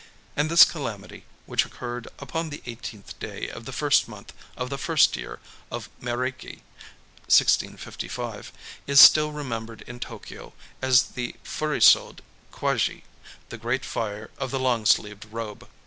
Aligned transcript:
And 0.35 0.49
this 0.49 0.65
calamity, 0.65 1.25
which 1.45 1.63
occurred 1.63 2.07
upon 2.17 2.49
the 2.49 2.63
eighteenth 2.65 3.19
day 3.19 3.47
of 3.49 3.65
the 3.65 3.71
first 3.71 4.07
month 4.07 4.33
of 4.57 4.71
the 4.71 4.79
first 4.79 5.15
year 5.15 5.39
of 5.69 5.89
Meiréki 6.01 6.61
(1655), 7.29 8.51
is 8.87 8.99
still 8.99 9.31
remembered 9.31 9.83
in 9.83 9.99
Tōkyō 9.99 10.53
as 10.81 11.03
the 11.09 11.35
Furisodé 11.45 12.21
Kwaji,—the 12.51 13.57
Great 13.59 13.85
Fire 13.85 14.31
of 14.39 14.49
the 14.49 14.59
Long 14.59 14.87
sleeved 14.87 15.25
Robe. 15.25 15.67